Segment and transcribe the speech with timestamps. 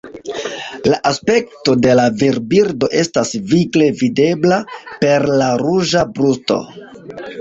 [0.91, 4.59] La aspekto de la virbirdo estas vigle videbla,
[5.05, 6.63] per la ruĝa brusto.